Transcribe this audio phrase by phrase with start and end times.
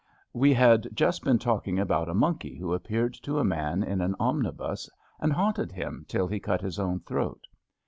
[0.33, 4.15] We had just been talking about a monkey who appeared to a man in an
[4.19, 4.89] omnibus,
[5.19, 7.45] and haunted him till he cut his own throat.